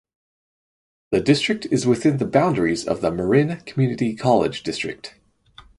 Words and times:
The 1.11 1.21
District 1.21 1.67
is 1.69 1.85
within 1.85 2.17
the 2.17 2.25
boundaries 2.25 2.87
of 2.87 3.01
the 3.01 3.11
Marin 3.11 3.57
Community 3.67 4.15
College 4.15 4.63
District. 4.63 5.13